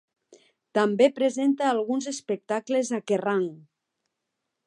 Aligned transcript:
També 0.77 1.09
presenta 1.19 1.67
alguns 1.73 2.09
espectacles 2.13 2.91
a 2.99 3.01
Kerrang!. 3.11 3.47